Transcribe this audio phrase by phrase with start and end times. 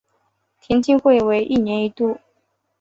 [0.63, 2.19] 田径运动会为一年一度。